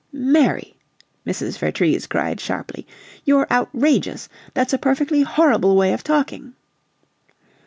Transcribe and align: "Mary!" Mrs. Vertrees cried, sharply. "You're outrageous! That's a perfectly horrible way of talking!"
"Mary!" 0.13 0.75
Mrs. 1.27 1.59
Vertrees 1.59 2.07
cried, 2.07 2.39
sharply. 2.39 2.87
"You're 3.23 3.45
outrageous! 3.51 4.29
That's 4.55 4.73
a 4.73 4.79
perfectly 4.79 5.21
horrible 5.21 5.75
way 5.75 5.93
of 5.93 6.03
talking!" 6.03 6.53